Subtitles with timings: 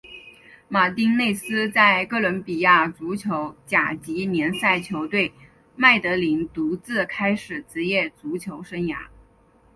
[0.67, 5.31] 马丁内斯在哥伦比亚足球甲级联赛球队
[5.75, 9.05] 麦德林独立开始职业足球生涯。